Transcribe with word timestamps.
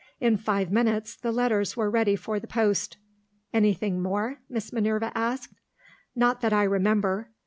In 0.19 0.35
five 0.35 0.71
minutes, 0.71 1.15
the 1.15 1.31
letters 1.31 1.77
were 1.77 1.87
ready 1.87 2.15
for 2.15 2.39
the 2.39 2.47
post. 2.47 2.97
"Anything 3.53 4.01
more?" 4.01 4.39
Miss 4.49 4.73
Minerva 4.73 5.11
asked. 5.15 5.53
"Not 6.15 6.41
that 6.41 6.53
I 6.53 6.63
remember. 6.63 7.29